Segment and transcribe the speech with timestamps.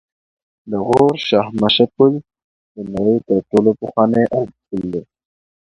[0.71, 2.11] د غور شاهمشه پل
[2.75, 5.01] د نړۍ تر ټولو پخوانی آرک پل دی